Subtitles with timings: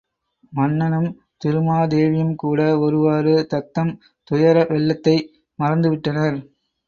[0.53, 1.09] மன்னனும்
[1.43, 3.91] திருமாதேவியும்கூட ஒருவாறு தத்தம்
[4.31, 5.15] துயர வெள்ளத்தை
[5.59, 6.39] மறந்துவிட்டனர்.